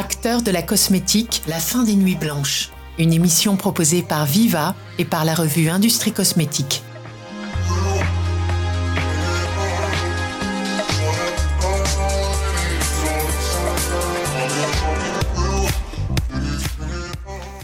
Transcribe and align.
Acteurs 0.00 0.40
de 0.40 0.50
la 0.50 0.62
cosmétique, 0.62 1.42
la 1.46 1.60
fin 1.60 1.84
des 1.84 1.94
nuits 1.94 2.16
blanches. 2.16 2.70
Une 2.98 3.12
émission 3.12 3.58
proposée 3.58 4.00
par 4.00 4.24
Viva 4.24 4.74
et 4.96 5.04
par 5.04 5.26
la 5.26 5.34
revue 5.34 5.68
Industrie 5.68 6.10
Cosmétique. 6.10 6.82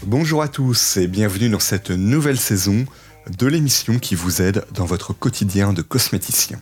Bonjour 0.05 0.43
à 0.43 0.47
tous 0.47 0.97
et 0.97 1.07
bienvenue 1.07 1.49
dans 1.49 1.57
cette 1.57 1.89
nouvelle 1.89 2.37
saison 2.37 2.85
de 3.35 3.47
l'émission 3.47 3.97
qui 3.97 4.13
vous 4.13 4.43
aide 4.43 4.63
dans 4.75 4.85
votre 4.85 5.11
quotidien 5.11 5.73
de 5.73 5.81
cosméticien. 5.81 6.61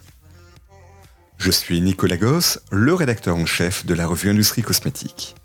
Je 1.37 1.51
suis 1.51 1.81
Nicolas 1.81 2.15
Goss, 2.15 2.61
le 2.71 2.93
rédacteur 2.93 3.35
en 3.35 3.45
chef 3.45 3.85
de 3.85 3.93
la 3.93 4.07
revue 4.07 4.29
Industrie 4.29 4.61
Cosmétique. 4.61 5.35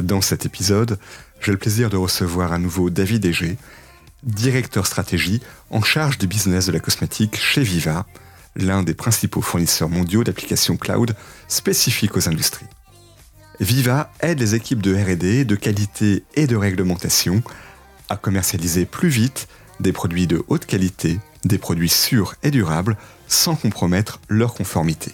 Dans 0.00 0.20
cet 0.20 0.44
épisode, 0.44 0.98
j'ai 1.40 1.52
le 1.52 1.58
plaisir 1.58 1.88
de 1.88 1.96
recevoir 1.96 2.52
à 2.52 2.58
nouveau 2.58 2.90
David 2.90 3.24
Egé, 3.24 3.56
directeur 4.22 4.86
stratégie 4.86 5.40
en 5.70 5.82
charge 5.82 6.18
du 6.18 6.26
business 6.26 6.66
de 6.66 6.72
la 6.72 6.80
cosmétique 6.80 7.36
chez 7.36 7.62
Viva, 7.62 8.04
l'un 8.56 8.82
des 8.82 8.94
principaux 8.94 9.40
fournisseurs 9.40 9.88
mondiaux 9.88 10.22
d'applications 10.22 10.76
cloud 10.76 11.14
spécifiques 11.48 12.16
aux 12.16 12.28
industries. 12.28 12.66
Viva 13.58 14.12
aide 14.20 14.40
les 14.40 14.54
équipes 14.54 14.82
de 14.82 14.94
RD, 14.94 15.46
de 15.46 15.56
qualité 15.56 16.24
et 16.34 16.46
de 16.46 16.56
réglementation 16.56 17.42
à 18.10 18.16
commercialiser 18.16 18.84
plus 18.84 19.08
vite 19.08 19.48
des 19.80 19.92
produits 19.92 20.26
de 20.26 20.44
haute 20.48 20.66
qualité, 20.66 21.18
des 21.44 21.58
produits 21.58 21.88
sûrs 21.88 22.34
et 22.42 22.50
durables 22.50 22.98
sans 23.28 23.56
compromettre 23.56 24.20
leur 24.28 24.52
conformité. 24.52 25.12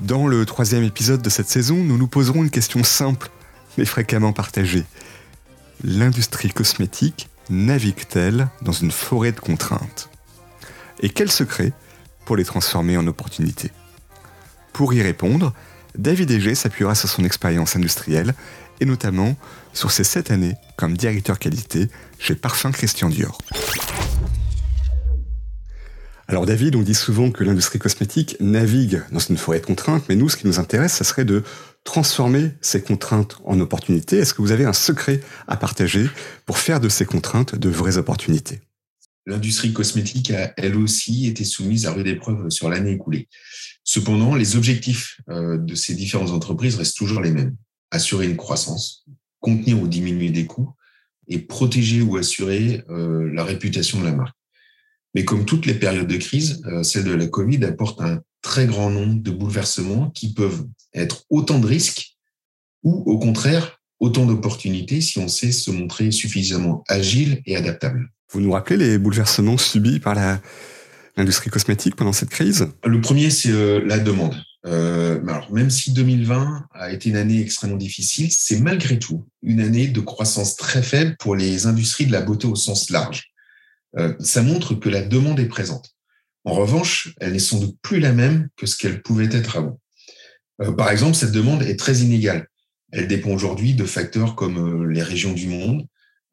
Dans 0.00 0.28
le 0.28 0.46
troisième 0.46 0.84
épisode 0.84 1.22
de 1.22 1.28
cette 1.28 1.48
saison, 1.48 1.76
nous 1.76 1.98
nous 1.98 2.06
poserons 2.06 2.44
une 2.44 2.50
question 2.50 2.84
simple 2.84 3.30
mais 3.76 3.84
fréquemment 3.84 4.32
partagée. 4.32 4.84
L'industrie 5.82 6.50
cosmétique 6.50 7.28
navigue-t-elle 7.50 8.48
dans 8.62 8.72
une 8.72 8.90
forêt 8.90 9.32
de 9.32 9.40
contraintes? 9.40 10.08
Et 11.00 11.10
quels 11.10 11.30
secrets 11.30 11.72
pour 12.24 12.36
les 12.36 12.44
transformer 12.44 12.96
en 12.96 13.06
opportunités? 13.06 13.70
Pour 14.72 14.94
y 14.94 15.02
répondre, 15.02 15.52
David 15.96 16.30
Egé 16.30 16.54
s'appuiera 16.54 16.94
sur 16.94 17.08
son 17.08 17.24
expérience 17.24 17.76
industrielle 17.76 18.34
et 18.80 18.84
notamment 18.84 19.36
sur 19.72 19.90
ses 19.90 20.04
sept 20.04 20.30
années 20.30 20.54
comme 20.76 20.96
directeur 20.96 21.38
qualité 21.38 21.88
chez 22.18 22.34
Parfum 22.34 22.70
Christian 22.70 23.08
Dior. 23.08 23.38
Alors 26.30 26.44
David, 26.44 26.76
on 26.76 26.82
dit 26.82 26.94
souvent 26.94 27.30
que 27.30 27.42
l'industrie 27.42 27.78
cosmétique 27.78 28.36
navigue 28.38 29.00
dans 29.12 29.18
une 29.18 29.38
forêt 29.38 29.60
de 29.60 29.64
contraintes, 29.64 30.04
mais 30.10 30.14
nous, 30.14 30.28
ce 30.28 30.36
qui 30.36 30.46
nous 30.46 30.58
intéresse, 30.58 30.92
ça 30.92 31.04
serait 31.04 31.24
de 31.24 31.42
transformer 31.84 32.50
ces 32.60 32.82
contraintes 32.82 33.38
en 33.44 33.58
opportunités. 33.60 34.18
Est-ce 34.18 34.34
que 34.34 34.42
vous 34.42 34.52
avez 34.52 34.66
un 34.66 34.74
secret 34.74 35.22
à 35.46 35.56
partager 35.56 36.06
pour 36.44 36.58
faire 36.58 36.80
de 36.80 36.90
ces 36.90 37.06
contraintes 37.06 37.54
de 37.54 37.70
vraies 37.70 37.96
opportunités? 37.96 38.60
L'industrie 39.24 39.72
cosmétique 39.72 40.30
a, 40.30 40.52
elle 40.58 40.76
aussi, 40.76 41.28
été 41.28 41.44
soumise 41.44 41.86
à 41.86 41.92
rude 41.92 42.06
épreuve 42.06 42.50
sur 42.50 42.68
l'année 42.68 42.92
écoulée. 42.92 43.26
Cependant, 43.82 44.34
les 44.34 44.54
objectifs 44.54 45.22
euh, 45.30 45.56
de 45.56 45.74
ces 45.74 45.94
différentes 45.94 46.30
entreprises 46.30 46.76
restent 46.76 46.98
toujours 46.98 47.22
les 47.22 47.30
mêmes. 47.30 47.56
Assurer 47.90 48.26
une 48.26 48.36
croissance, 48.36 49.06
contenir 49.40 49.82
ou 49.82 49.88
diminuer 49.88 50.28
des 50.28 50.44
coûts 50.44 50.74
et 51.26 51.38
protéger 51.38 52.02
ou 52.02 52.18
assurer 52.18 52.84
euh, 52.90 53.30
la 53.32 53.44
réputation 53.44 53.98
de 54.00 54.04
la 54.04 54.12
marque. 54.12 54.37
Mais 55.18 55.24
comme 55.24 55.44
toutes 55.44 55.66
les 55.66 55.74
périodes 55.74 56.06
de 56.06 56.16
crise, 56.16 56.62
euh, 56.66 56.84
celle 56.84 57.02
de 57.02 57.12
la 57.12 57.26
Covid 57.26 57.64
apporte 57.64 58.00
un 58.00 58.20
très 58.40 58.66
grand 58.66 58.88
nombre 58.88 59.20
de 59.20 59.32
bouleversements 59.32 60.10
qui 60.10 60.32
peuvent 60.32 60.64
être 60.94 61.24
autant 61.28 61.58
de 61.58 61.66
risques 61.66 62.16
ou 62.84 63.02
au 63.04 63.18
contraire 63.18 63.80
autant 63.98 64.26
d'opportunités 64.26 65.00
si 65.00 65.18
on 65.18 65.26
sait 65.26 65.50
se 65.50 65.72
montrer 65.72 66.12
suffisamment 66.12 66.84
agile 66.86 67.42
et 67.46 67.56
adaptable. 67.56 68.12
Vous 68.30 68.40
nous 68.40 68.52
rappelez 68.52 68.76
les 68.76 68.96
bouleversements 68.96 69.58
subis 69.58 69.98
par 69.98 70.14
l'industrie 71.16 71.50
cosmétique 71.50 71.96
pendant 71.96 72.12
cette 72.12 72.30
crise? 72.30 72.68
Le 72.84 73.00
premier, 73.00 73.30
c'est 73.30 73.50
euh, 73.50 73.82
la 73.84 73.98
demande. 73.98 74.36
Euh, 74.66 75.20
alors, 75.26 75.52
même 75.52 75.70
si 75.70 75.92
2020 75.94 76.66
a 76.74 76.92
été 76.92 77.08
une 77.08 77.16
année 77.16 77.40
extrêmement 77.40 77.76
difficile, 77.76 78.30
c'est 78.30 78.60
malgré 78.60 79.00
tout 79.00 79.26
une 79.42 79.58
année 79.58 79.88
de 79.88 79.98
croissance 79.98 80.54
très 80.54 80.84
faible 80.84 81.16
pour 81.18 81.34
les 81.34 81.66
industries 81.66 82.06
de 82.06 82.12
la 82.12 82.20
beauté 82.20 82.46
au 82.46 82.54
sens 82.54 82.90
large. 82.90 83.32
Euh, 83.96 84.14
ça 84.20 84.42
montre 84.42 84.74
que 84.74 84.88
la 84.88 85.02
demande 85.02 85.40
est 85.40 85.46
présente. 85.46 85.94
En 86.44 86.52
revanche, 86.52 87.14
elle 87.20 87.32
n'est 87.32 87.38
sans 87.38 87.58
doute 87.58 87.76
plus 87.82 88.00
la 88.00 88.12
même 88.12 88.48
que 88.56 88.66
ce 88.66 88.76
qu'elle 88.76 89.02
pouvait 89.02 89.28
être 89.30 89.56
avant. 89.56 89.80
Euh, 90.62 90.72
par 90.72 90.90
exemple, 90.90 91.14
cette 91.14 91.32
demande 91.32 91.62
est 91.62 91.78
très 91.78 91.98
inégale. 91.98 92.48
Elle 92.92 93.08
dépend 93.08 93.30
aujourd'hui 93.30 93.74
de 93.74 93.84
facteurs 93.84 94.34
comme 94.34 94.58
euh, 94.58 94.86
les 94.86 95.02
régions 95.02 95.32
du 95.32 95.48
monde. 95.48 95.86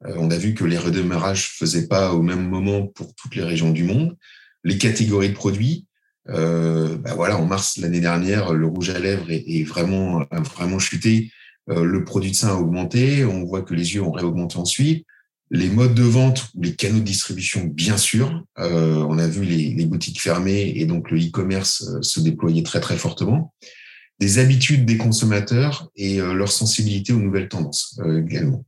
On 0.04 0.30
a 0.30 0.36
vu 0.36 0.52
que 0.52 0.64
les 0.64 0.76
redémarrages 0.76 1.52
ne 1.54 1.66
faisaient 1.66 1.88
pas 1.88 2.12
au 2.12 2.20
même 2.20 2.46
moment 2.46 2.86
pour 2.86 3.14
toutes 3.14 3.34
les 3.34 3.42
régions 3.42 3.70
du 3.70 3.82
monde. 3.82 4.14
Les 4.62 4.76
catégories 4.76 5.30
de 5.30 5.34
produits, 5.34 5.86
bah 6.26 7.14
voilà, 7.14 7.38
en 7.38 7.46
mars 7.46 7.78
l'année 7.78 8.00
dernière, 8.00 8.52
le 8.52 8.66
rouge 8.66 8.90
à 8.90 8.98
lèvres 8.98 9.30
est, 9.30 9.64
vraiment 9.64 10.20
a 10.30 10.40
vraiment 10.40 10.78
chuté. 10.78 11.32
le 11.66 12.04
produit 12.04 12.30
de 12.30 12.36
sein 12.36 12.48
a 12.48 12.56
augmenté. 12.56 13.24
On 13.24 13.44
voit 13.44 13.62
que 13.62 13.72
les 13.72 13.94
yeux 13.94 14.02
ont 14.02 14.12
réaugmenté 14.12 14.58
ensuite 14.58 15.06
les 15.50 15.68
modes 15.68 15.94
de 15.94 16.02
vente 16.02 16.50
ou 16.54 16.62
les 16.62 16.74
canaux 16.74 16.98
de 16.98 17.04
distribution, 17.04 17.64
bien 17.64 17.96
sûr. 17.96 18.44
Euh, 18.58 18.96
on 19.08 19.18
a 19.18 19.26
vu 19.26 19.44
les, 19.44 19.86
boutiques 19.86 20.20
fermées 20.20 20.72
et 20.76 20.86
donc 20.86 21.10
le 21.10 21.18
e-commerce 21.18 21.88
euh, 21.88 22.02
se 22.02 22.20
déployer 22.20 22.62
très 22.62 22.80
très 22.80 22.96
fortement. 22.96 23.54
Des 24.18 24.38
habitudes 24.38 24.84
des 24.84 24.96
consommateurs 24.96 25.88
et 25.94 26.20
euh, 26.20 26.32
leur 26.32 26.50
sensibilité 26.50 27.12
aux 27.12 27.20
nouvelles 27.20 27.48
tendances 27.48 28.00
également. 28.18 28.64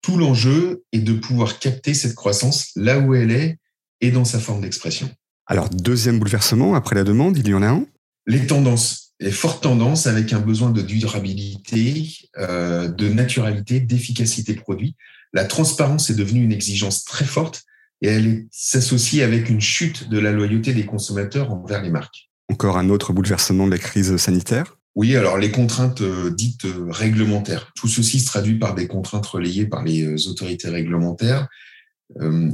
Tout 0.00 0.16
l'enjeu 0.16 0.84
est 0.92 1.00
de 1.00 1.12
pouvoir 1.12 1.58
capter 1.58 1.92
cette 1.92 2.14
croissance 2.14 2.70
là 2.76 2.98
où 2.98 3.14
elle 3.14 3.32
est 3.32 3.58
et 4.00 4.10
dans 4.10 4.24
sa 4.24 4.38
forme 4.38 4.60
d'expression. 4.60 5.10
Alors, 5.46 5.68
deuxième 5.68 6.18
bouleversement, 6.18 6.74
après 6.74 6.94
la 6.94 7.04
demande, 7.04 7.36
il 7.36 7.48
y 7.48 7.54
en 7.54 7.62
a 7.62 7.68
un 7.68 7.86
Les 8.26 8.46
tendances. 8.46 9.12
Les 9.18 9.30
fortes 9.30 9.62
tendances 9.62 10.06
avec 10.06 10.32
un 10.32 10.40
besoin 10.40 10.70
de 10.70 10.82
durabilité, 10.82 12.12
de 12.36 13.08
naturalité, 13.08 13.80
d'efficacité 13.80 14.54
produit 14.54 14.94
la 15.32 15.44
transparence 15.44 16.10
est 16.10 16.14
devenue 16.14 16.44
une 16.44 16.52
exigence 16.52 17.04
très 17.04 17.24
forte 17.24 17.64
et 18.02 18.08
elle 18.08 18.46
s'associe 18.50 19.22
avec 19.22 19.48
une 19.48 19.60
chute 19.60 20.08
de 20.08 20.18
la 20.18 20.32
loyauté 20.32 20.74
des 20.74 20.86
consommateurs 20.86 21.52
envers 21.52 21.82
les 21.82 21.90
marques. 21.90 22.30
Encore 22.48 22.78
un 22.78 22.90
autre 22.90 23.12
bouleversement 23.12 23.66
de 23.66 23.72
la 23.72 23.78
crise 23.78 24.16
sanitaire? 24.16 24.76
Oui, 24.96 25.14
alors 25.14 25.36
les 25.36 25.50
contraintes 25.50 26.00
euh, 26.00 26.30
dites 26.30 26.64
euh, 26.64 26.86
réglementaires. 26.88 27.70
Tout 27.76 27.86
ceci 27.86 28.18
se 28.18 28.26
traduit 28.26 28.58
par 28.58 28.74
des 28.74 28.86
contraintes 28.86 29.26
relayées 29.26 29.66
par 29.66 29.84
les 29.84 30.04
euh, 30.04 30.30
autorités 30.30 30.68
réglementaires. 30.68 31.48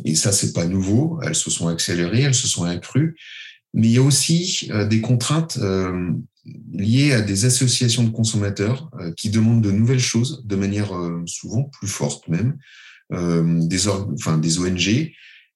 Et 0.06 0.14
ça, 0.14 0.32
c'est 0.32 0.54
pas 0.54 0.64
nouveau. 0.64 1.20
Elles 1.22 1.34
se 1.34 1.50
sont 1.50 1.68
accélérées, 1.68 2.22
elles 2.22 2.34
se 2.34 2.48
sont 2.48 2.64
accrues. 2.64 3.16
Mais 3.74 3.88
il 3.88 3.92
y 3.92 3.98
a 3.98 4.02
aussi 4.02 4.70
des 4.88 5.02
contraintes 5.02 5.58
liées 6.44 7.12
à 7.12 7.20
des 7.20 7.44
associations 7.44 8.04
de 8.04 8.10
consommateurs 8.10 8.90
euh, 9.00 9.12
qui 9.16 9.30
demandent 9.30 9.62
de 9.62 9.70
nouvelles 9.70 10.00
choses 10.00 10.42
de 10.44 10.56
manière 10.56 10.96
euh, 10.96 11.22
souvent 11.26 11.64
plus 11.64 11.88
forte 11.88 12.28
même, 12.28 12.58
euh, 13.12 13.60
des, 13.66 13.88
enfin, 13.88 14.38
des 14.38 14.58
ONG 14.58 15.12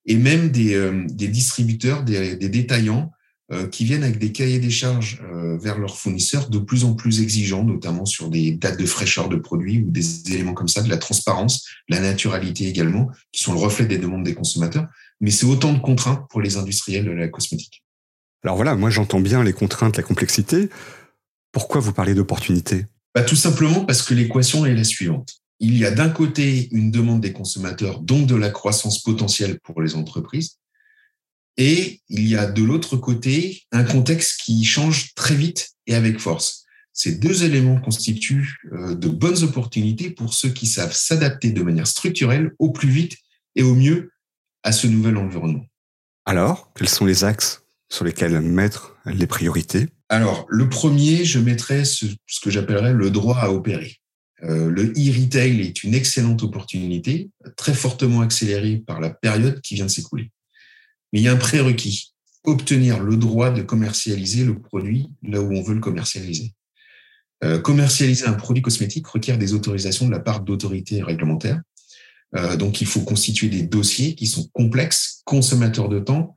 et 0.08 0.16
même 0.16 0.50
des, 0.50 1.04
des 1.08 1.26
distributeurs, 1.26 2.04
des, 2.04 2.36
des 2.36 2.48
détaillants 2.48 3.10
qui 3.72 3.84
viennent 3.84 4.04
avec 4.04 4.18
des 4.18 4.30
cahiers 4.30 4.60
des 4.60 4.70
charges 4.70 5.20
vers 5.60 5.78
leurs 5.78 5.98
fournisseurs 5.98 6.48
de 6.48 6.58
plus 6.60 6.84
en 6.84 6.94
plus 6.94 7.22
exigeants, 7.22 7.64
notamment 7.64 8.04
sur 8.04 8.28
des 8.28 8.52
dates 8.52 8.78
de 8.78 8.86
fraîcheur 8.86 9.28
de 9.28 9.34
produits 9.34 9.78
ou 9.78 9.90
des 9.90 10.32
éléments 10.32 10.54
comme 10.54 10.68
ça, 10.68 10.82
de 10.82 10.88
la 10.88 10.96
transparence, 10.96 11.66
la 11.88 11.98
naturalité 11.98 12.68
également, 12.68 13.10
qui 13.32 13.42
sont 13.42 13.52
le 13.52 13.58
reflet 13.58 13.86
des 13.86 13.98
demandes 13.98 14.22
des 14.22 14.34
consommateurs. 14.34 14.86
Mais 15.20 15.32
c'est 15.32 15.46
autant 15.46 15.72
de 15.72 15.80
contraintes 15.80 16.28
pour 16.30 16.40
les 16.40 16.56
industriels 16.56 17.04
de 17.04 17.10
la 17.10 17.26
cosmétique. 17.26 17.82
Alors 18.42 18.56
voilà, 18.56 18.74
moi 18.74 18.90
j'entends 18.90 19.20
bien 19.20 19.42
les 19.42 19.52
contraintes, 19.52 19.96
la 19.96 20.02
complexité. 20.02 20.68
Pourquoi 21.52 21.80
vous 21.80 21.92
parlez 21.92 22.14
d'opportunité? 22.14 22.86
Bah, 23.14 23.22
Tout 23.22 23.36
simplement 23.36 23.84
parce 23.84 24.02
que 24.02 24.14
l'équation 24.14 24.66
est 24.66 24.74
la 24.74 24.84
suivante. 24.84 25.36
Il 25.58 25.76
y 25.76 25.86
a 25.86 25.90
d'un 25.90 26.10
côté 26.10 26.68
une 26.72 26.90
demande 26.90 27.22
des 27.22 27.32
consommateurs, 27.32 28.00
donc 28.00 28.26
de 28.26 28.34
la 28.34 28.50
croissance 28.50 29.02
potentielle 29.02 29.58
pour 29.60 29.80
les 29.80 29.94
entreprises, 29.94 30.58
et 31.56 32.02
il 32.08 32.28
y 32.28 32.36
a 32.36 32.46
de 32.46 32.62
l'autre 32.62 32.96
côté 32.96 33.62
un 33.72 33.84
contexte 33.84 34.42
qui 34.42 34.64
change 34.64 35.14
très 35.14 35.34
vite 35.34 35.70
et 35.86 35.94
avec 35.94 36.20
force. 36.20 36.66
Ces 36.92 37.16
deux 37.16 37.44
éléments 37.44 37.80
constituent 37.80 38.58
euh, 38.72 38.94
de 38.94 39.08
bonnes 39.08 39.42
opportunités 39.42 40.10
pour 40.10 40.32
ceux 40.34 40.50
qui 40.50 40.66
savent 40.66 40.94
s'adapter 40.94 41.52
de 41.52 41.62
manière 41.62 41.86
structurelle 41.86 42.52
au 42.58 42.70
plus 42.70 42.88
vite 42.88 43.16
et 43.54 43.62
au 43.62 43.74
mieux 43.74 44.12
à 44.62 44.72
ce 44.72 44.86
nouvel 44.86 45.16
environnement. 45.16 45.64
Alors, 46.24 46.72
quels 46.74 46.88
sont 46.88 47.04
les 47.04 47.24
axes? 47.24 47.62
Sur 47.88 48.04
lesquels 48.04 48.40
mettre 48.40 48.96
les 49.06 49.26
priorités 49.26 49.88
Alors, 50.08 50.46
le 50.48 50.68
premier, 50.68 51.24
je 51.24 51.38
mettrais 51.38 51.84
ce, 51.84 52.06
que 52.42 52.50
j'appellerais 52.50 52.92
le 52.92 53.10
droit 53.10 53.38
à 53.38 53.50
opérer. 53.50 53.96
Euh, 54.42 54.68
le 54.68 54.92
e-retail 54.92 55.60
est 55.60 55.82
une 55.82 55.94
excellente 55.94 56.42
opportunité, 56.42 57.30
très 57.56 57.74
fortement 57.74 58.20
accélérée 58.20 58.76
par 58.76 59.00
la 59.00 59.10
période 59.10 59.60
qui 59.62 59.74
vient 59.74 59.86
de 59.86 59.90
s'écouler. 59.90 60.30
Mais 61.12 61.20
il 61.20 61.22
y 61.22 61.28
a 61.28 61.32
un 61.32 61.36
prérequis, 61.36 62.12
obtenir 62.44 63.02
le 63.02 63.16
droit 63.16 63.50
de 63.50 63.62
commercialiser 63.62 64.44
le 64.44 64.60
produit 64.60 65.08
là 65.22 65.40
où 65.40 65.52
on 65.52 65.62
veut 65.62 65.74
le 65.74 65.80
commercialiser. 65.80 66.52
commercialiser 67.62 68.26
un 68.26 68.34
produit 68.34 68.62
cosmétique 68.62 69.06
requiert 69.06 69.38
des 69.38 69.54
autorisations 69.54 70.06
de 70.06 70.12
la 70.12 70.20
part 70.20 70.40
d'autorités 70.40 71.02
réglementaires. 71.02 71.60
donc, 72.58 72.80
il 72.80 72.86
faut 72.86 73.02
constituer 73.02 73.48
des 73.48 73.62
dossiers 73.62 74.14
qui 74.14 74.26
sont 74.26 74.48
complexes, 74.52 75.22
consommateurs 75.24 75.88
de 75.88 75.98
temps, 75.98 76.34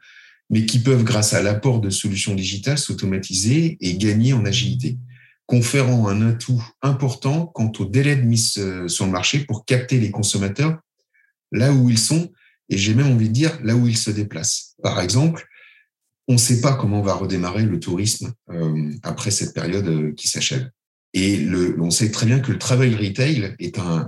mais 0.50 0.66
qui 0.66 0.80
peuvent, 0.80 1.04
grâce 1.04 1.34
à 1.34 1.42
l'apport 1.42 1.80
de 1.80 1.90
solutions 1.90 2.34
digitales, 2.34 2.78
s'automatiser 2.78 3.78
et 3.82 3.98
gagner 3.98 4.34
en 4.34 4.46
agilité, 4.46 4.98
conférant 5.46 6.08
un 6.08 6.28
atout 6.28 6.64
important 6.82 7.46
quant 7.46 7.72
au 7.80 7.86
délai 7.86 8.16
de 8.16 8.24
mise 8.24 8.58
euh, 8.58 8.88
sur 8.88 9.06
le 9.06 9.12
marché 9.12 9.40
pour 9.40 9.66
capter 9.66 10.00
les 10.00 10.12
consommateurs 10.12 10.80
là 11.52 11.72
où 11.72 11.90
ils 11.90 12.00
sont, 12.00 12.32
et 12.70 12.78
j'ai 12.78 12.94
même 12.94 13.12
envie 13.12 13.30
de 13.30 13.34
dire 13.34 13.60
là 13.64 13.76
où 13.76 13.88
ils 13.88 13.98
se 13.98 14.12
déplacent. 14.12 14.76
Par 14.84 15.00
exemple, 15.02 15.48
on 16.28 16.34
ne 16.34 16.38
sait 16.38 16.62
pas 16.62 16.76
comment 16.76 17.02
va 17.02 17.16
redémarrer 17.16 17.64
le 17.64 17.80
tourisme 17.80 18.34
euh, 18.52 18.92
après 19.02 19.32
cette 19.32 19.56
période 19.56 19.88
euh, 19.88 20.14
qui 20.14 20.28
s'achève. 20.28 20.70
Et 21.14 21.38
le, 21.38 21.82
on 21.82 21.90
sait 21.90 22.12
très 22.12 22.28
bien 22.28 22.40
que 22.40 22.52
le 22.52 22.60
travel 22.60 22.96
retail 22.96 23.56
est 23.58 23.80
un, 23.80 24.08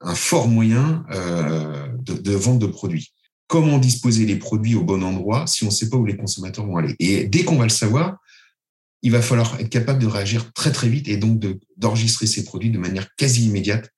un, 0.00 0.14
fort 0.14 0.48
moyen 0.48 1.04
de, 1.10 2.14
de 2.14 2.32
vente 2.32 2.58
de 2.58 2.66
produits 2.66 3.12
comment 3.50 3.78
disposer 3.78 4.26
les 4.26 4.36
produits 4.36 4.76
au 4.76 4.84
bon 4.84 5.02
endroit 5.02 5.44
si 5.48 5.64
on 5.64 5.66
ne 5.66 5.72
sait 5.72 5.90
pas 5.90 5.96
où 5.96 6.06
les 6.06 6.16
consommateurs 6.16 6.64
vont 6.64 6.76
aller. 6.76 6.94
Et 7.00 7.24
dès 7.26 7.42
qu'on 7.42 7.56
va 7.56 7.64
le 7.64 7.70
savoir, 7.70 8.18
il 9.02 9.10
va 9.10 9.20
falloir 9.20 9.58
être 9.58 9.68
capable 9.68 10.00
de 10.00 10.06
réagir 10.06 10.52
très 10.52 10.70
très 10.70 10.88
vite 10.88 11.08
et 11.08 11.16
donc 11.16 11.42
d'enregistrer 11.76 12.28
ces 12.28 12.44
produits 12.44 12.70
de 12.70 12.78
manière 12.78 13.08
quasi 13.16 13.46
immédiate 13.46 13.90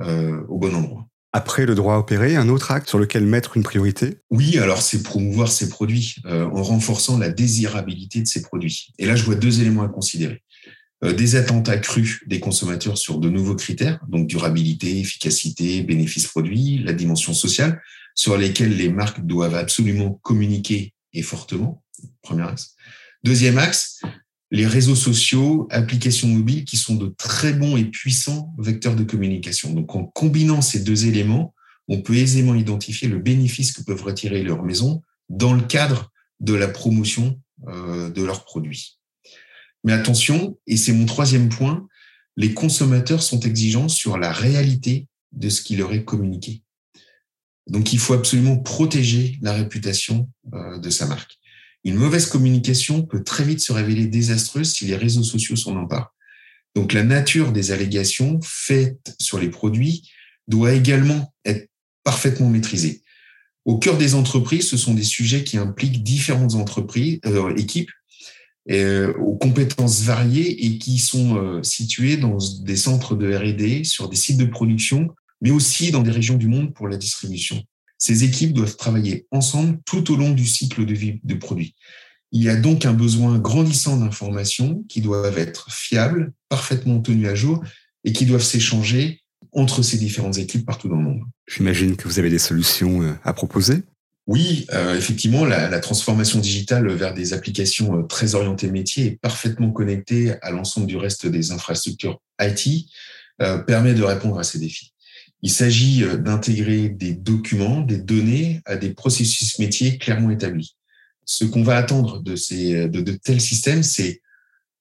euh, 0.00 0.42
au 0.50 0.58
bon 0.58 0.74
endroit. 0.74 1.08
Après 1.32 1.64
le 1.64 1.74
droit 1.74 1.94
à 1.94 1.98
opérer, 1.98 2.36
un 2.36 2.50
autre 2.50 2.70
acte 2.70 2.86
sur 2.86 2.98
lequel 2.98 3.24
mettre 3.24 3.56
une 3.56 3.62
priorité? 3.62 4.18
Oui, 4.30 4.58
alors 4.58 4.82
c'est 4.82 5.02
promouvoir 5.02 5.48
ces 5.48 5.70
produits 5.70 6.16
euh, 6.26 6.44
en 6.44 6.62
renforçant 6.62 7.16
la 7.16 7.30
désirabilité 7.30 8.20
de 8.20 8.26
ces 8.26 8.42
produits. 8.42 8.92
Et 8.98 9.06
là, 9.06 9.16
je 9.16 9.24
vois 9.24 9.36
deux 9.36 9.62
éléments 9.62 9.84
à 9.84 9.88
considérer. 9.88 10.42
Euh, 11.02 11.14
des 11.14 11.36
attentes 11.36 11.70
accrues 11.70 12.20
des 12.26 12.40
consommateurs 12.40 12.98
sur 12.98 13.20
de 13.20 13.30
nouveaux 13.30 13.56
critères, 13.56 14.00
donc 14.06 14.26
durabilité, 14.26 14.98
efficacité, 15.00 15.82
bénéfice 15.82 16.26
produit, 16.26 16.82
la 16.84 16.92
dimension 16.92 17.32
sociale, 17.32 17.80
sur 18.18 18.36
lesquels 18.36 18.76
les 18.76 18.88
marques 18.88 19.24
doivent 19.24 19.54
absolument 19.54 20.18
communiquer 20.22 20.92
et 21.12 21.22
fortement. 21.22 21.84
Premier 22.20 22.42
axe. 22.42 22.74
Deuxième 23.22 23.58
axe, 23.58 24.00
les 24.50 24.66
réseaux 24.66 24.96
sociaux, 24.96 25.68
applications 25.70 26.26
mobiles 26.26 26.64
qui 26.64 26.76
sont 26.76 26.96
de 26.96 27.14
très 27.16 27.52
bons 27.52 27.76
et 27.76 27.84
puissants 27.84 28.52
vecteurs 28.58 28.96
de 28.96 29.04
communication. 29.04 29.72
Donc, 29.72 29.94
en 29.94 30.04
combinant 30.04 30.62
ces 30.62 30.80
deux 30.80 31.06
éléments, 31.06 31.54
on 31.86 32.02
peut 32.02 32.16
aisément 32.16 32.56
identifier 32.56 33.08
le 33.08 33.18
bénéfice 33.20 33.72
que 33.72 33.82
peuvent 33.82 34.02
retirer 34.02 34.42
leurs 34.42 34.64
maisons 34.64 35.02
dans 35.28 35.54
le 35.54 35.62
cadre 35.62 36.10
de 36.40 36.54
la 36.54 36.68
promotion 36.68 37.40
euh, 37.68 38.10
de 38.10 38.24
leurs 38.24 38.44
produits. 38.44 38.98
Mais 39.84 39.92
attention, 39.92 40.58
et 40.66 40.76
c'est 40.76 40.92
mon 40.92 41.06
troisième 41.06 41.48
point, 41.48 41.86
les 42.36 42.52
consommateurs 42.52 43.22
sont 43.22 43.40
exigeants 43.40 43.88
sur 43.88 44.18
la 44.18 44.32
réalité 44.32 45.06
de 45.32 45.48
ce 45.48 45.62
qui 45.62 45.76
leur 45.76 45.92
est 45.92 46.04
communiqué. 46.04 46.62
Donc, 47.68 47.92
il 47.92 47.98
faut 47.98 48.14
absolument 48.14 48.56
protéger 48.56 49.38
la 49.42 49.52
réputation 49.52 50.28
euh, 50.54 50.78
de 50.78 50.90
sa 50.90 51.06
marque. 51.06 51.38
Une 51.84 51.96
mauvaise 51.96 52.26
communication 52.26 53.02
peut 53.02 53.22
très 53.22 53.44
vite 53.44 53.60
se 53.60 53.72
révéler 53.72 54.06
désastreuse 54.06 54.72
si 54.72 54.86
les 54.86 54.96
réseaux 54.96 55.22
sociaux 55.22 55.56
s'en 55.56 55.76
emparent. 55.76 56.14
Donc, 56.74 56.92
la 56.92 57.02
nature 57.02 57.52
des 57.52 57.72
allégations 57.72 58.40
faites 58.42 59.14
sur 59.20 59.38
les 59.38 59.48
produits 59.48 60.10
doit 60.48 60.72
également 60.72 61.32
être 61.44 61.68
parfaitement 62.04 62.48
maîtrisée. 62.48 63.02
Au 63.64 63.78
cœur 63.78 63.98
des 63.98 64.14
entreprises, 64.14 64.68
ce 64.68 64.78
sont 64.78 64.94
des 64.94 65.02
sujets 65.02 65.44
qui 65.44 65.58
impliquent 65.58 66.02
différentes 66.02 66.54
entreprises, 66.54 67.20
euh, 67.26 67.54
équipes, 67.54 67.90
euh, 68.70 69.14
aux 69.14 69.36
compétences 69.36 70.02
variées 70.02 70.66
et 70.66 70.78
qui 70.78 70.98
sont 70.98 71.36
euh, 71.36 71.62
situées 71.62 72.16
dans 72.16 72.38
des 72.62 72.76
centres 72.76 73.14
de 73.14 73.34
R&D, 73.34 73.84
sur 73.84 74.08
des 74.08 74.16
sites 74.16 74.38
de 74.38 74.44
production 74.44 75.14
mais 75.40 75.50
aussi 75.50 75.90
dans 75.90 76.02
des 76.02 76.10
régions 76.10 76.36
du 76.36 76.48
monde 76.48 76.74
pour 76.74 76.88
la 76.88 76.96
distribution. 76.96 77.62
Ces 77.98 78.24
équipes 78.24 78.52
doivent 78.52 78.76
travailler 78.76 79.26
ensemble 79.30 79.78
tout 79.84 80.12
au 80.12 80.16
long 80.16 80.30
du 80.30 80.46
cycle 80.46 80.86
de 80.86 80.94
vie 80.94 81.20
du 81.24 81.38
produit. 81.38 81.74
Il 82.30 82.42
y 82.42 82.48
a 82.48 82.56
donc 82.56 82.84
un 82.84 82.92
besoin 82.92 83.38
grandissant 83.38 83.96
d'informations 83.96 84.84
qui 84.88 85.00
doivent 85.00 85.38
être 85.38 85.70
fiables, 85.72 86.32
parfaitement 86.48 87.00
tenues 87.00 87.28
à 87.28 87.34
jour 87.34 87.64
et 88.04 88.12
qui 88.12 88.26
doivent 88.26 88.42
s'échanger 88.42 89.22
entre 89.52 89.82
ces 89.82 89.96
différentes 89.96 90.38
équipes 90.38 90.66
partout 90.66 90.88
dans 90.88 90.96
le 90.96 91.04
monde. 91.04 91.22
J'imagine 91.48 91.96
que 91.96 92.06
vous 92.06 92.18
avez 92.18 92.30
des 92.30 92.38
solutions 92.38 93.02
euh, 93.02 93.14
à 93.24 93.32
proposer. 93.32 93.82
Oui, 94.28 94.66
euh, 94.74 94.94
effectivement, 94.94 95.46
la, 95.46 95.70
la, 95.70 95.80
transformation 95.80 96.38
digitale 96.38 96.86
vers 96.92 97.14
des 97.14 97.32
applications 97.32 97.98
euh, 97.98 98.02
très 98.02 98.34
orientées 98.34 98.70
métiers 98.70 99.06
et 99.06 99.10
parfaitement 99.12 99.70
connectées 99.70 100.34
à 100.42 100.50
l'ensemble 100.50 100.86
du 100.86 100.98
reste 100.98 101.26
des 101.26 101.50
infrastructures 101.50 102.20
IT 102.38 102.90
euh, 103.40 103.56
permet 103.56 103.94
de 103.94 104.02
répondre 104.02 104.38
à 104.38 104.44
ces 104.44 104.58
défis. 104.58 104.92
Il 105.42 105.50
s'agit 105.50 106.04
euh, 106.04 106.16
d'intégrer 106.16 106.88
des 106.88 107.12
documents, 107.14 107.80
des 107.80 107.98
données 107.98 108.60
à 108.64 108.76
des 108.76 108.90
processus 108.90 109.58
métiers 109.58 109.98
clairement 109.98 110.30
établis. 110.30 110.76
Ce 111.24 111.44
qu'on 111.44 111.62
va 111.62 111.76
attendre 111.76 112.22
de, 112.22 112.36
ces, 112.36 112.88
de, 112.88 113.00
de 113.00 113.12
tels 113.12 113.40
systèmes, 113.40 113.82
c'est 113.82 114.22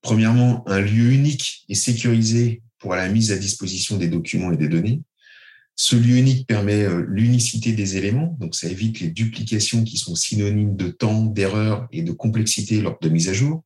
premièrement 0.02 0.68
un 0.68 0.80
lieu 0.80 1.12
unique 1.12 1.66
et 1.68 1.76
sécurisé 1.76 2.62
pour 2.80 2.96
la 2.96 3.10
mise 3.10 3.32
à 3.32 3.38
disposition 3.38 3.98
des 3.98 4.08
documents 4.08 4.52
et 4.52 4.58
des 4.58 4.70
données. 4.70 5.02
Ce 5.76 5.96
lieu 5.96 6.18
unique 6.18 6.48
permet 6.48 6.84
euh, 6.84 7.06
l'unicité 7.08 7.72
des 7.74 7.98
éléments, 7.98 8.36
donc 8.40 8.56
ça 8.56 8.68
évite 8.68 9.00
les 9.00 9.10
duplications 9.10 9.84
qui 9.84 9.98
sont 9.98 10.16
synonymes 10.16 10.76
de 10.76 10.90
temps, 10.90 11.26
d'erreur 11.26 11.88
et 11.92 12.02
de 12.02 12.12
complexité 12.12 12.82
lors 12.82 12.98
de 13.00 13.10
mise 13.10 13.30
à 13.30 13.34
jour. 13.34 13.64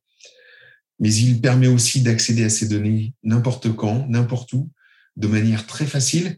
Mais 1.00 1.12
il 1.14 1.40
permet 1.40 1.68
aussi 1.68 2.02
d'accéder 2.02 2.44
à 2.44 2.50
ces 2.50 2.68
données 2.68 3.14
n'importe 3.22 3.74
quand, 3.74 4.06
n'importe 4.08 4.52
où, 4.52 4.70
de 5.16 5.26
manière 5.26 5.66
très 5.66 5.86
facile 5.86 6.36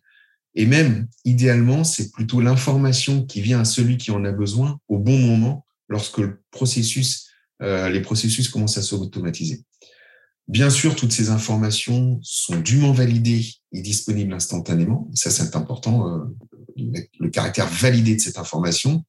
et 0.54 0.66
même, 0.66 1.08
idéalement, 1.24 1.82
c'est 1.84 2.10
plutôt 2.12 2.40
l'information 2.40 3.24
qui 3.24 3.40
vient 3.40 3.60
à 3.60 3.64
celui 3.64 3.96
qui 3.96 4.10
en 4.10 4.24
a 4.24 4.32
besoin 4.32 4.78
au 4.88 4.98
bon 4.98 5.18
moment 5.18 5.66
lorsque 5.88 6.20
euh, 6.20 7.88
les 7.88 8.00
processus 8.00 8.48
commencent 8.48 8.78
à 8.78 8.82
s'automatiser. 8.82 9.62
Bien 10.46 10.70
sûr, 10.70 10.94
toutes 10.94 11.12
ces 11.12 11.30
informations 11.30 12.20
sont 12.22 12.60
dûment 12.60 12.92
validées 12.92 13.46
et 13.72 13.80
disponibles 13.80 14.34
instantanément. 14.34 15.10
Ça, 15.14 15.30
c'est 15.30 15.56
important, 15.56 16.08
euh, 16.08 16.24
le 17.18 17.30
caractère 17.30 17.66
validé 17.66 18.14
de 18.14 18.20
cette 18.20 18.38
information. 18.38 19.04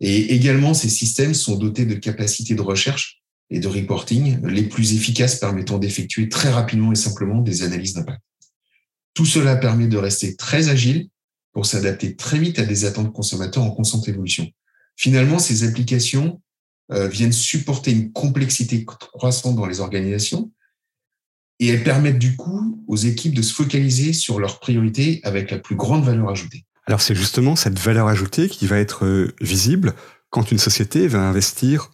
Et 0.00 0.34
également, 0.34 0.74
ces 0.74 0.88
systèmes 0.88 1.34
sont 1.34 1.56
dotés 1.56 1.86
de 1.86 1.94
capacités 1.94 2.54
de 2.54 2.62
recherche 2.62 3.22
et 3.50 3.60
de 3.60 3.68
reporting 3.68 4.44
les 4.46 4.64
plus 4.64 4.94
efficaces 4.94 5.38
permettant 5.38 5.78
d'effectuer 5.78 6.28
très 6.28 6.50
rapidement 6.50 6.90
et 6.90 6.96
simplement 6.96 7.40
des 7.40 7.62
analyses 7.62 7.92
d'impact. 7.92 8.22
Tout 9.14 9.26
cela 9.26 9.56
permet 9.56 9.88
de 9.88 9.96
rester 9.96 10.36
très 10.36 10.68
agile 10.68 11.08
pour 11.52 11.66
s'adapter 11.66 12.16
très 12.16 12.38
vite 12.38 12.58
à 12.58 12.64
des 12.64 12.84
attentes 12.84 13.12
consommateurs 13.12 13.62
en 13.62 13.70
constante 13.70 14.08
évolution. 14.08 14.48
Finalement, 14.96 15.38
ces 15.38 15.64
applications 15.64 16.40
euh, 16.92 17.08
viennent 17.08 17.32
supporter 17.32 17.92
une 17.92 18.12
complexité 18.12 18.84
croissante 18.84 19.56
dans 19.56 19.66
les 19.66 19.80
organisations 19.80 20.50
et 21.60 21.68
elles 21.68 21.84
permettent 21.84 22.18
du 22.18 22.36
coup 22.36 22.82
aux 22.88 22.96
équipes 22.96 23.34
de 23.34 23.42
se 23.42 23.54
focaliser 23.54 24.12
sur 24.12 24.40
leurs 24.40 24.60
priorités 24.60 25.20
avec 25.22 25.50
la 25.50 25.58
plus 25.58 25.76
grande 25.76 26.04
valeur 26.04 26.28
ajoutée. 26.30 26.64
Alors 26.86 27.00
c'est 27.00 27.14
justement 27.14 27.54
cette 27.54 27.78
valeur 27.78 28.08
ajoutée 28.08 28.48
qui 28.48 28.66
va 28.66 28.78
être 28.78 29.04
euh, 29.04 29.34
visible 29.40 29.94
quand 30.30 30.50
une 30.50 30.58
société 30.58 31.06
va 31.06 31.20
investir 31.20 31.90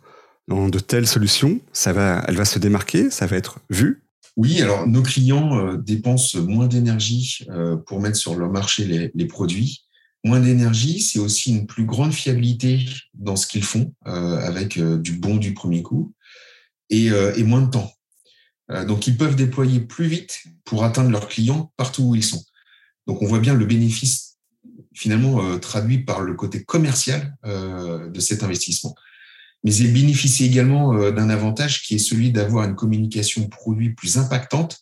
dans 0.47 0.69
de 0.69 0.79
telles 0.79 1.07
solutions. 1.07 1.61
Ça 1.73 1.93
va, 1.93 2.25
elle 2.27 2.37
va 2.37 2.45
se 2.45 2.59
démarquer, 2.59 3.11
ça 3.11 3.27
va 3.27 3.37
être 3.37 3.59
vu 3.69 4.03
oui, 4.39 4.63
alors 4.63 4.87
nos 4.87 5.03
clients 5.03 5.59
euh, 5.59 5.77
dépensent 5.77 6.41
moins 6.41 6.69
d'énergie 6.69 7.41
euh, 7.51 7.77
pour 7.77 8.01
mettre 8.01 8.17
sur 8.17 8.37
leur 8.37 8.51
marché 8.51 9.11
les, 9.13 9.27
produits. 9.27 9.85
Moins 10.25 10.39
d'énergie, 10.39 11.01
c'est 11.01 11.19
aussi 11.19 11.51
une 11.51 11.67
plus 11.67 11.85
grande 11.85 12.13
fiabilité 12.13 12.89
dans 13.15 13.35
ce 13.35 13.49
qu'ils 13.49 13.65
font, 13.65 13.93
euh, 14.07 14.39
avec 14.39 14.79
du 14.79 15.15
bon 15.15 15.39
du 15.39 15.55
premier 15.55 15.83
coup, 15.83 16.15
et, 16.89 17.11
moins 17.43 17.63
de 17.63 17.71
temps. 17.71 17.93
donc 18.87 19.09
ils 19.09 19.17
peuvent 19.17 19.37
déployer 19.37 19.81
plus 19.81 20.07
vite 20.07 20.45
pour 20.65 20.85
atteindre 20.85 21.11
leurs 21.11 21.29
clients 21.29 21.73
partout 21.77 22.05
où 22.05 22.15
ils 22.15 22.25
sont. 22.25 22.43
Donc 23.09 23.23
on 23.23 23.27
voit 23.27 23.41
bien 23.41 23.55
le 23.55 23.67
bénéfice 23.67 24.39
finalement 24.95 25.59
traduit 25.59 25.99
par 25.99 26.23
le 26.23 26.35
côté 26.35 26.65
commercial 26.65 27.37
de 27.45 28.21
cet 28.21 28.43
investissement 28.43 28.95
mais 29.65 29.75
ils 29.75 29.93
bénéficient 29.93 30.47
également 30.47 30.95
euh, 30.95 31.11
d'un 31.11 31.31
avantage 31.31 31.83
qui 31.83 31.95
est 31.95 31.99
celui 31.99 32.31
d'avoir 32.31 32.65
une 32.65 32.75
communication 32.75 33.49
produit 33.49 33.91
plus 33.91 34.17
impactante 34.17 34.79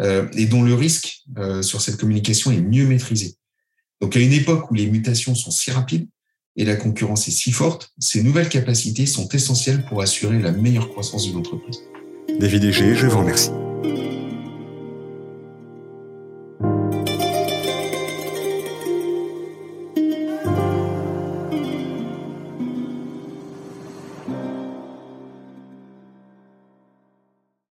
euh, 0.00 0.28
et 0.34 0.46
dont 0.46 0.62
le 0.62 0.74
risque 0.74 1.22
euh, 1.38 1.62
sur 1.62 1.80
cette 1.80 1.96
communication 1.96 2.50
est 2.50 2.60
mieux 2.60 2.86
maîtrisé. 2.86 3.34
Donc 4.00 4.16
à 4.16 4.20
une 4.20 4.32
époque 4.32 4.70
où 4.70 4.74
les 4.74 4.86
mutations 4.86 5.34
sont 5.34 5.50
si 5.50 5.70
rapides 5.70 6.08
et 6.56 6.64
la 6.64 6.76
concurrence 6.76 7.28
est 7.28 7.32
si 7.32 7.52
forte, 7.52 7.92
ces 7.98 8.22
nouvelles 8.22 8.48
capacités 8.48 9.06
sont 9.06 9.28
essentielles 9.28 9.84
pour 9.86 10.02
assurer 10.02 10.38
la 10.38 10.52
meilleure 10.52 10.88
croissance 10.88 11.26
d'une 11.26 11.36
entreprise. 11.36 11.80
David 12.38 12.70
G, 12.70 12.94
je 12.94 13.06
vous 13.06 13.18
remercie. 13.18 13.50